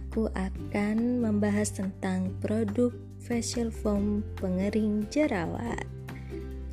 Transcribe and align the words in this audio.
aku 0.00 0.32
akan 0.32 1.20
membahas 1.20 1.76
tentang 1.76 2.32
produk 2.40 2.88
facial 3.20 3.68
foam 3.68 4.24
pengering 4.40 5.04
jerawat. 5.12 5.84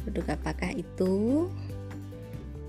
Produk 0.01 0.39
apakah 0.39 0.71
itu? 0.71 1.45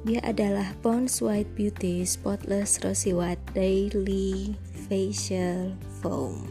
Dia 0.03 0.19
adalah 0.27 0.75
Pond's 0.83 1.23
White 1.23 1.55
Beauty 1.55 2.03
Spotless 2.03 2.83
Rosy 2.83 3.15
White 3.15 3.43
Daily 3.55 4.59
Facial 4.91 5.79
Foam. 6.03 6.43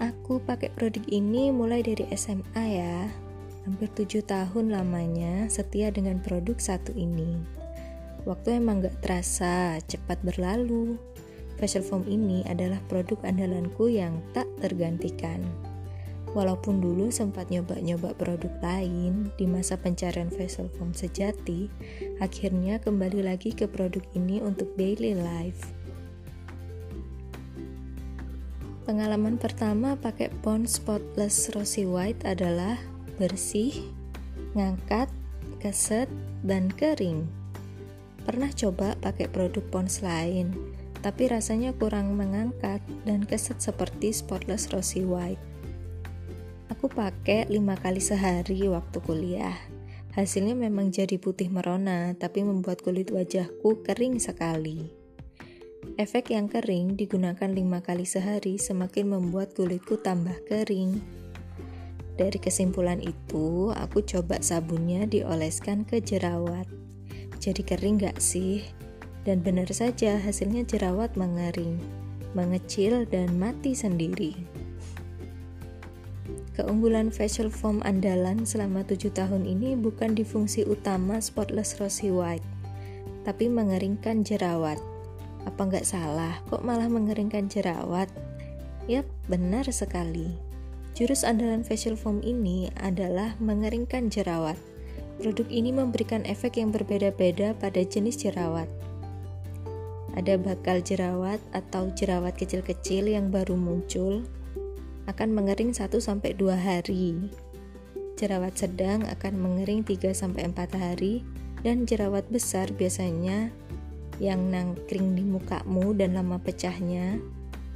Aku 0.00 0.40
pakai 0.40 0.72
produk 0.72 1.04
ini 1.12 1.52
mulai 1.52 1.84
dari 1.84 2.08
SMA 2.16 2.64
ya. 2.64 3.04
Hampir 3.68 3.92
7 3.92 4.24
tahun 4.24 4.72
lamanya 4.72 5.44
setia 5.52 5.92
dengan 5.92 6.16
produk 6.24 6.56
satu 6.56 6.96
ini. 6.96 7.59
Waktu 8.28 8.60
emang 8.60 8.84
gak 8.84 9.00
terasa, 9.00 9.80
cepat 9.88 10.20
berlalu. 10.20 11.00
Facial 11.56 11.84
foam 11.84 12.04
ini 12.08 12.44
adalah 12.48 12.80
produk 12.88 13.20
andalanku 13.24 13.88
yang 13.88 14.20
tak 14.36 14.48
tergantikan. 14.60 15.40
Walaupun 16.30 16.78
dulu 16.78 17.10
sempat 17.10 17.50
nyoba-nyoba 17.50 18.14
produk 18.14 18.54
lain 18.62 19.34
di 19.34 19.50
masa 19.50 19.74
pencarian 19.74 20.30
facial 20.30 20.70
foam 20.78 20.94
sejati, 20.94 21.66
akhirnya 22.22 22.78
kembali 22.78 23.26
lagi 23.26 23.50
ke 23.50 23.66
produk 23.66 24.04
ini 24.14 24.38
untuk 24.38 24.70
daily 24.78 25.18
life. 25.18 25.74
Pengalaman 28.86 29.42
pertama 29.42 29.98
pakai 29.98 30.30
Pond 30.40 30.70
Spotless 30.70 31.50
Rosy 31.50 31.82
White 31.82 32.22
adalah 32.22 32.78
bersih, 33.18 33.74
ngangkat, 34.54 35.10
keset, 35.58 36.06
dan 36.46 36.70
kering. 36.70 37.39
Pernah 38.28 38.52
coba 38.52 38.94
pakai 39.00 39.26
produk 39.32 39.64
Pons 39.72 40.04
lain, 40.04 40.52
tapi 41.00 41.32
rasanya 41.32 41.72
kurang 41.72 42.14
mengangkat 42.14 42.84
dan 43.08 43.24
keset 43.24 43.56
seperti 43.58 44.12
Spotless 44.12 44.68
Rosy 44.68 45.08
White. 45.08 45.40
Aku 46.68 46.88
pakai 46.88 47.48
5 47.48 47.56
kali 47.80 48.00
sehari 48.00 48.64
waktu 48.68 48.98
kuliah. 49.04 49.56
Hasilnya 50.16 50.58
memang 50.58 50.90
jadi 50.90 51.16
putih 51.16 51.48
merona, 51.52 52.12
tapi 52.18 52.42
membuat 52.42 52.82
kulit 52.82 53.14
wajahku 53.14 53.84
kering 53.84 54.18
sekali. 54.18 54.90
Efek 55.96 56.32
yang 56.32 56.48
kering 56.48 56.96
digunakan 56.96 57.48
5 57.48 57.60
kali 57.84 58.04
sehari 58.08 58.56
semakin 58.60 59.16
membuat 59.16 59.52
kulitku 59.52 60.00
tambah 60.00 60.36
kering. 60.48 61.00
Dari 62.16 62.36
kesimpulan 62.36 63.00
itu, 63.00 63.72
aku 63.72 64.04
coba 64.04 64.44
sabunnya 64.44 65.08
dioleskan 65.08 65.88
ke 65.88 66.04
jerawat. 66.04 66.79
Jadi 67.40 67.64
kering 67.64 68.04
gak 68.04 68.20
sih? 68.20 68.68
Dan 69.24 69.40
benar 69.40 69.68
saja 69.72 70.20
hasilnya 70.20 70.68
jerawat 70.68 71.16
mengering, 71.16 71.80
mengecil 72.36 73.08
dan 73.08 73.36
mati 73.40 73.72
sendiri. 73.72 74.36
Keunggulan 76.52 77.08
facial 77.08 77.48
foam 77.48 77.80
andalan 77.88 78.44
selama 78.44 78.84
7 78.84 79.08
tahun 79.16 79.48
ini 79.48 79.80
bukan 79.80 80.12
di 80.12 80.20
fungsi 80.20 80.68
utama 80.68 81.16
Spotless 81.16 81.80
Rosy 81.80 82.12
White, 82.12 82.44
tapi 83.24 83.48
mengeringkan 83.48 84.20
jerawat. 84.20 84.76
Apa 85.48 85.64
nggak 85.64 85.88
salah, 85.88 86.36
kok 86.52 86.60
malah 86.60 86.92
mengeringkan 86.92 87.48
jerawat? 87.48 88.12
Yap, 88.84 89.08
benar 89.32 89.64
sekali. 89.72 90.36
Jurus 90.92 91.24
andalan 91.24 91.64
facial 91.64 91.96
foam 91.96 92.20
ini 92.20 92.68
adalah 92.76 93.32
mengeringkan 93.40 94.12
jerawat. 94.12 94.60
Produk 95.20 95.52
ini 95.52 95.68
memberikan 95.68 96.24
efek 96.24 96.56
yang 96.56 96.72
berbeda-beda 96.72 97.52
pada 97.52 97.84
jenis 97.84 98.24
jerawat. 98.24 98.64
Ada 100.16 100.40
bakal 100.40 100.80
jerawat 100.80 101.44
atau 101.52 101.92
jerawat 101.92 102.40
kecil-kecil 102.40 103.04
yang 103.12 103.28
baru 103.28 103.52
muncul 103.52 104.24
akan 105.04 105.28
mengering 105.36 105.76
1-2 105.76 106.00
hari. 106.56 107.28
Jerawat 108.16 108.56
sedang 108.56 109.04
akan 109.12 109.36
mengering 109.36 109.84
3-4 109.84 110.56
hari 110.80 111.20
dan 111.60 111.84
jerawat 111.84 112.24
besar 112.32 112.72
biasanya 112.72 113.52
yang 114.24 114.48
nangkring 114.48 115.12
di 115.12 115.24
mukamu 115.24 115.92
dan 115.92 116.16
lama 116.16 116.40
pecahnya 116.40 117.20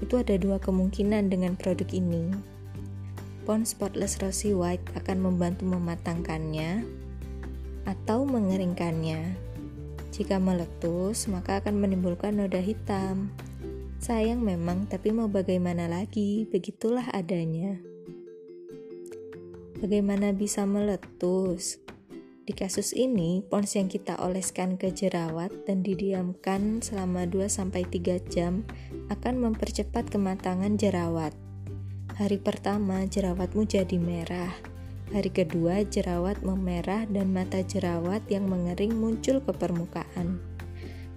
itu 0.00 0.16
ada 0.16 0.40
dua 0.40 0.56
kemungkinan 0.60 1.28
dengan 1.28 1.60
produk 1.60 1.92
ini. 1.92 2.32
Pond 3.44 3.68
Spotless 3.68 4.16
Rosy 4.24 4.56
White 4.56 4.96
akan 4.96 5.20
membantu 5.20 5.68
mematangkannya 5.68 7.03
atau 7.84 8.24
mengeringkannya. 8.24 9.36
Jika 10.14 10.38
meletus, 10.38 11.26
maka 11.26 11.58
akan 11.58 11.80
menimbulkan 11.82 12.38
noda 12.38 12.62
hitam. 12.62 13.34
Sayang 13.98 14.44
memang, 14.44 14.86
tapi 14.86 15.10
mau 15.10 15.26
bagaimana 15.26 15.88
lagi, 15.88 16.46
begitulah 16.46 17.08
adanya. 17.10 17.80
Bagaimana 19.80 20.30
bisa 20.30 20.62
meletus? 20.68 21.82
Di 22.44 22.52
kasus 22.52 22.92
ini, 22.92 23.40
pons 23.40 23.72
yang 23.74 23.88
kita 23.88 24.20
oleskan 24.20 24.76
ke 24.76 24.92
jerawat 24.92 25.50
dan 25.64 25.80
didiamkan 25.80 26.84
selama 26.84 27.24
2-3 27.24 28.20
jam 28.28 28.68
akan 29.08 29.34
mempercepat 29.40 30.12
kematangan 30.12 30.76
jerawat. 30.76 31.32
Hari 32.14 32.38
pertama, 32.38 33.02
jerawatmu 33.08 33.64
jadi 33.66 33.96
merah 33.96 34.73
Hari 35.12 35.28
kedua, 35.28 35.84
jerawat 35.84 36.40
memerah 36.40 37.04
dan 37.04 37.34
mata 37.36 37.60
jerawat 37.60 38.24
yang 38.32 38.48
mengering 38.48 38.96
muncul 38.96 39.44
ke 39.44 39.52
permukaan. 39.52 40.40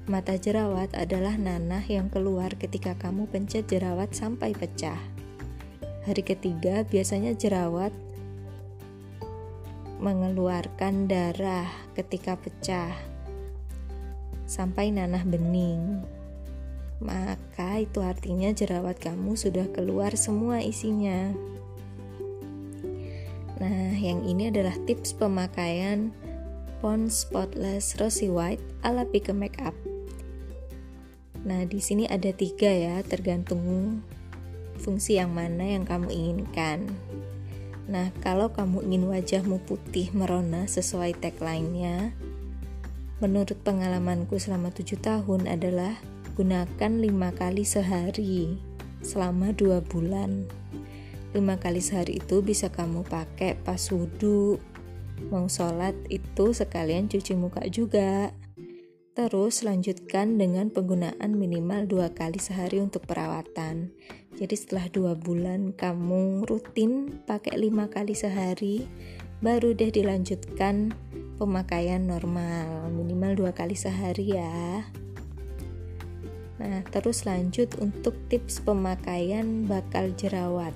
Mata 0.08 0.36
jerawat 0.36 0.92
adalah 0.92 1.40
nanah 1.40 1.84
yang 1.88 2.12
keluar 2.12 2.52
ketika 2.60 3.00
kamu 3.00 3.32
pencet 3.32 3.68
jerawat 3.72 4.12
sampai 4.12 4.52
pecah. 4.52 5.00
Hari 6.04 6.24
ketiga, 6.24 6.84
biasanya 6.84 7.32
jerawat 7.36 7.96
mengeluarkan 10.04 11.08
darah 11.08 11.68
ketika 11.96 12.36
pecah 12.36 12.92
sampai 14.48 14.96
nanah 14.96 15.28
bening. 15.28 16.08
Maka 16.98 17.84
itu 17.84 18.02
artinya 18.02 18.50
jerawat 18.56 18.98
kamu 18.98 19.38
sudah 19.38 19.70
keluar 19.70 20.16
semua 20.18 20.64
isinya. 20.64 21.36
Nah, 23.58 23.90
yang 23.98 24.22
ini 24.22 24.54
adalah 24.54 24.78
tips 24.86 25.18
pemakaian 25.18 26.14
Pond 26.78 27.10
Spotless 27.10 27.98
Rosy 27.98 28.30
White 28.30 28.62
ala 28.86 29.02
Pike 29.02 29.34
Makeup. 29.34 29.74
Nah, 31.42 31.66
di 31.66 31.82
sini 31.82 32.06
ada 32.06 32.30
tiga 32.30 32.70
ya, 32.70 33.02
tergantung 33.02 33.98
fungsi 34.78 35.18
yang 35.18 35.34
mana 35.34 35.74
yang 35.74 35.90
kamu 35.90 36.14
inginkan. 36.14 36.86
Nah, 37.90 38.14
kalau 38.22 38.54
kamu 38.54 38.86
ingin 38.86 39.10
wajahmu 39.10 39.58
putih 39.66 40.14
merona 40.14 40.70
sesuai 40.70 41.18
tagline-nya, 41.18 42.14
menurut 43.18 43.58
pengalamanku 43.66 44.38
selama 44.38 44.70
7 44.70 45.02
tahun 45.02 45.50
adalah 45.50 45.98
gunakan 46.38 46.92
5 46.94 47.10
kali 47.34 47.64
sehari 47.66 48.62
selama 49.02 49.50
2 49.56 49.82
bulan 49.90 50.46
lima 51.36 51.60
kali 51.60 51.84
sehari 51.84 52.24
itu 52.24 52.40
bisa 52.40 52.72
kamu 52.72 53.04
pakai 53.04 53.60
pas 53.60 53.82
wudhu. 53.92 54.62
Mau 55.28 55.50
sholat 55.50 55.98
itu 56.08 56.54
sekalian 56.54 57.10
cuci 57.10 57.34
muka 57.36 57.66
juga. 57.68 58.32
Terus 59.18 59.66
lanjutkan 59.66 60.38
dengan 60.38 60.70
penggunaan 60.70 61.34
minimal 61.34 61.90
dua 61.90 62.14
kali 62.14 62.38
sehari 62.38 62.78
untuk 62.78 63.10
perawatan. 63.10 63.90
Jadi 64.38 64.54
setelah 64.54 64.86
dua 64.94 65.18
bulan 65.18 65.74
kamu 65.74 66.46
rutin 66.46 67.18
pakai 67.26 67.58
lima 67.58 67.90
kali 67.90 68.14
sehari 68.14 68.86
baru 69.42 69.74
deh 69.74 69.90
dilanjutkan 69.90 70.94
pemakaian 71.42 72.06
normal. 72.06 72.94
Minimal 72.94 73.42
dua 73.42 73.52
kali 73.58 73.74
sehari 73.74 74.38
ya. 74.38 74.86
Nah, 76.62 76.82
terus 76.90 77.26
lanjut 77.26 77.74
untuk 77.82 78.18
tips 78.30 78.62
pemakaian 78.66 79.66
bakal 79.66 80.14
jerawat 80.14 80.74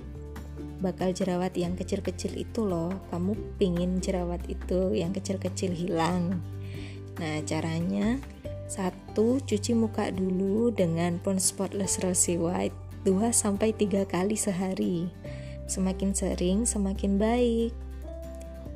bakal 0.81 1.13
jerawat 1.13 1.54
yang 1.56 1.78
kecil-kecil 1.78 2.36
itu 2.36 2.66
loh. 2.66 2.92
Kamu 3.13 3.56
pingin 3.62 4.01
jerawat 4.01 4.42
itu 4.50 4.98
yang 4.98 5.13
kecil-kecil 5.13 5.72
hilang. 5.72 6.42
Nah 7.22 7.39
caranya 7.45 8.18
satu 8.66 9.38
cuci 9.44 9.78
muka 9.78 10.10
dulu 10.10 10.74
dengan 10.74 11.22
Pond 11.22 11.38
Spotless 11.38 12.01
Rosy 12.01 12.42
White 12.42 13.06
2-3 13.06 14.10
kali 14.10 14.36
sehari. 14.36 14.98
Semakin 15.69 16.12
sering 16.18 16.66
semakin 16.66 17.22
baik. 17.22 17.72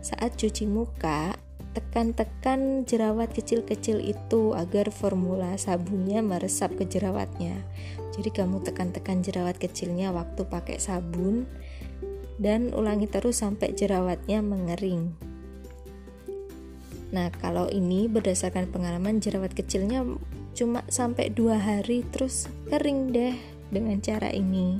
Saat 0.05 0.37
cuci 0.37 0.69
muka 0.69 1.33
tekan-tekan 1.75 2.87
jerawat 2.87 3.35
kecil-kecil 3.35 3.99
itu 3.99 4.55
agar 4.55 4.87
formula 4.95 5.59
sabunnya 5.59 6.23
meresap 6.23 6.71
ke 6.79 6.87
jerawatnya. 6.87 7.59
Jadi 8.15 8.31
kamu 8.31 8.63
tekan-tekan 8.63 9.19
jerawat 9.19 9.59
kecilnya 9.59 10.15
waktu 10.15 10.47
pakai 10.47 10.79
sabun 10.79 11.43
dan 12.41 12.75
ulangi 12.75 13.07
terus 13.07 13.39
sampai 13.39 13.71
jerawatnya 13.71 14.43
mengering. 14.43 15.15
Nah, 17.15 17.31
kalau 17.39 17.71
ini 17.71 18.11
berdasarkan 18.11 18.67
pengalaman 18.73 19.23
jerawat 19.23 19.55
kecilnya 19.55 20.03
cuma 20.55 20.83
sampai 20.87 21.31
dua 21.31 21.59
hari 21.59 22.03
terus 22.11 22.47
kering 22.67 23.15
deh 23.15 23.35
dengan 23.71 23.99
cara 24.03 24.31
ini. 24.31 24.79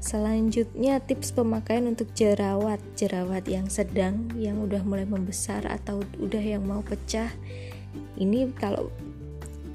Selanjutnya 0.00 0.96
tips 1.04 1.36
pemakaian 1.36 1.84
untuk 1.84 2.08
jerawat. 2.16 2.80
Jerawat 2.96 3.44
yang 3.46 3.68
sedang, 3.68 4.32
yang 4.34 4.58
udah 4.64 4.80
mulai 4.80 5.04
membesar 5.04 5.68
atau 5.68 6.00
udah 6.16 6.40
yang 6.40 6.64
mau 6.64 6.80
pecah. 6.80 7.28
Ini 8.16 8.48
kalau 8.56 8.88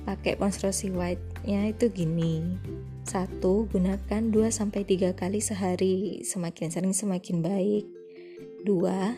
pakai 0.03 0.35
Pond's 0.35 0.59
Rosy 0.65 0.89
White 0.89 1.45
nya 1.45 1.69
itu 1.69 1.93
gini 1.93 2.57
satu, 3.05 3.69
gunakan 3.69 4.21
2-3 4.33 5.13
kali 5.13 5.39
sehari, 5.39 6.25
semakin 6.25 6.73
sering 6.73 6.93
semakin 6.93 7.45
baik. 7.45 7.85
Dua, 8.65 9.13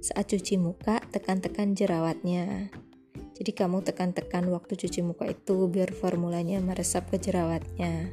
saat 0.00 0.32
cuci 0.32 0.56
muka, 0.56 1.04
tekan-tekan 1.12 1.76
jerawatnya. 1.76 2.72
Jadi 3.36 3.52
kamu 3.52 3.84
tekan-tekan 3.84 4.48
waktu 4.48 4.80
cuci 4.80 5.04
muka 5.04 5.28
itu 5.28 5.68
biar 5.68 5.92
formulanya 5.92 6.56
meresap 6.64 7.12
ke 7.12 7.20
jerawatnya. 7.20 8.08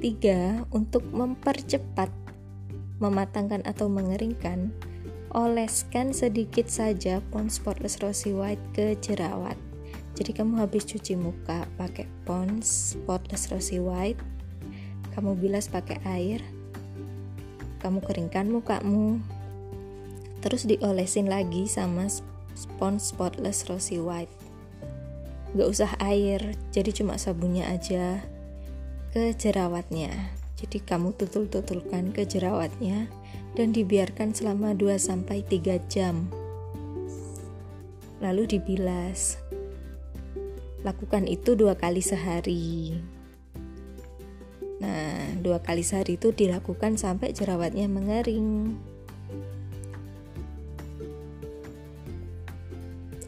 Tiga, 0.00 0.64
untuk 0.72 1.04
mempercepat 1.12 2.08
mematangkan 3.00 3.60
atau 3.68 3.92
mengeringkan, 3.92 4.72
oleskan 5.36 6.16
sedikit 6.16 6.68
saja 6.72 7.20
Pond's 7.28 7.60
Spotless 7.60 8.00
Rosy 8.00 8.32
White 8.32 8.64
ke 8.72 8.96
jerawat. 8.96 9.56
Jadi 10.20 10.36
kamu 10.36 10.60
habis 10.60 10.84
cuci 10.84 11.16
muka 11.16 11.64
pakai 11.80 12.04
Pond's 12.28 12.92
Spotless 12.92 13.48
Rosy 13.48 13.80
White, 13.80 14.20
kamu 15.16 15.32
bilas 15.32 15.72
pakai 15.72 15.96
air, 16.04 16.44
kamu 17.80 18.04
keringkan 18.04 18.52
mukamu, 18.52 19.16
terus 20.44 20.68
diolesin 20.68 21.24
lagi 21.24 21.64
sama 21.64 22.04
Pond's 22.76 23.16
Spotless 23.16 23.64
Rosy 23.64 23.96
White. 23.96 24.28
Gak 25.56 25.68
usah 25.72 25.96
air, 26.04 26.52
jadi 26.68 26.92
cuma 26.92 27.16
sabunnya 27.16 27.72
aja 27.72 28.20
ke 29.16 29.32
jerawatnya. 29.32 30.12
Jadi 30.60 30.84
kamu 30.84 31.16
tutul-tutulkan 31.16 32.12
ke 32.12 32.28
jerawatnya 32.28 33.08
dan 33.56 33.72
dibiarkan 33.72 34.36
selama 34.36 34.76
2-3 34.76 35.80
jam. 35.88 36.28
Lalu 38.20 38.60
dibilas 38.60 39.40
lakukan 40.80 41.28
itu 41.28 41.56
dua 41.56 41.76
kali 41.76 42.00
sehari. 42.00 42.96
Nah, 44.80 45.36
dua 45.44 45.60
kali 45.60 45.84
sehari 45.84 46.16
itu 46.16 46.32
dilakukan 46.32 46.96
sampai 46.96 47.36
jerawatnya 47.36 47.84
mengering. 47.84 48.80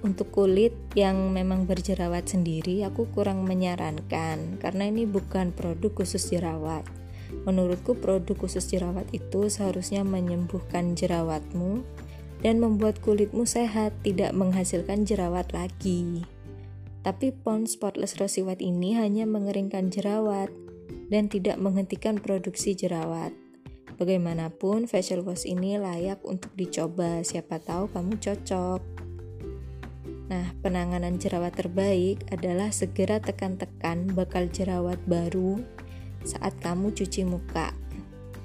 Untuk 0.03 0.35
kulit 0.35 0.75
yang 0.99 1.31
memang 1.31 1.63
berjerawat 1.63 2.27
sendiri, 2.27 2.83
aku 2.83 3.07
kurang 3.15 3.47
menyarankan 3.47 4.59
karena 4.59 4.91
ini 4.91 5.07
bukan 5.07 5.55
produk 5.55 5.95
khusus 5.95 6.27
jerawat. 6.27 6.83
Menurutku, 7.47 7.95
produk 7.95 8.35
khusus 8.35 8.67
jerawat 8.67 9.07
itu 9.15 9.47
seharusnya 9.47 10.03
menyembuhkan 10.03 10.99
jerawatmu 10.99 11.87
dan 12.43 12.59
membuat 12.59 12.99
kulitmu 12.99 13.47
sehat, 13.47 13.95
tidak 14.03 14.35
menghasilkan 14.35 15.07
jerawat 15.07 15.47
lagi. 15.55 16.27
Tapi 17.03 17.35
Pond's 17.35 17.75
Spotless 17.75 18.19
Rosy 18.23 18.47
White 18.47 18.63
ini 18.63 18.95
hanya 18.95 19.27
mengeringkan 19.27 19.91
jerawat 19.91 20.55
dan 21.11 21.27
tidak 21.27 21.59
menghentikan 21.59 22.23
produksi 22.23 22.79
jerawat. 22.79 23.35
Bagaimanapun, 23.99 24.87
facial 24.87 25.27
wash 25.27 25.45
ini 25.45 25.77
layak 25.77 26.23
untuk 26.23 26.55
dicoba, 26.55 27.21
siapa 27.27 27.59
tahu 27.59 27.91
kamu 27.91 28.19
cocok. 28.23 28.81
Nah, 30.33 30.47
penanganan 30.65 31.21
jerawat 31.21 31.59
terbaik 31.59 32.25
adalah 32.33 32.73
segera 32.73 33.21
tekan-tekan 33.21 34.09
bakal 34.17 34.49
jerawat 34.49 34.97
baru 35.05 35.61
saat 36.25 36.57
kamu 36.63 36.95
cuci 36.97 37.27
muka. 37.29 37.75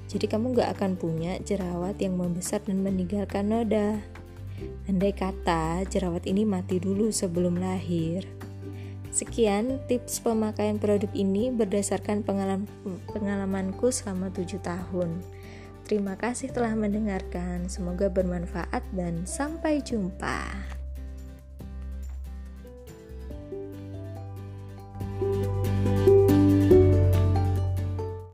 Jadi 0.08 0.28
kamu 0.28 0.56
gak 0.56 0.76
akan 0.76 1.00
punya 1.00 1.40
jerawat 1.40 1.96
yang 2.00 2.20
membesar 2.20 2.60
dan 2.64 2.84
meninggalkan 2.84 3.48
noda. 3.48 4.00
Andai 4.90 5.14
kata 5.14 5.86
jerawat 5.86 6.26
ini 6.26 6.42
mati 6.42 6.76
dulu 6.82 7.08
sebelum 7.08 7.60
lahir. 7.60 8.26
Sekian 9.08 9.80
tips 9.88 10.20
pemakaian 10.20 10.76
produk 10.76 11.08
ini 11.16 11.48
berdasarkan 11.48 12.20
pengalaman, 12.22 12.68
pengalamanku 13.10 13.88
selama 13.88 14.28
7 14.30 14.60
tahun. 14.60 15.24
Terima 15.88 16.20
kasih 16.20 16.52
telah 16.52 16.76
mendengarkan, 16.76 17.64
semoga 17.72 18.12
bermanfaat 18.12 18.84
dan 18.92 19.24
sampai 19.24 19.80
jumpa. 19.80 20.77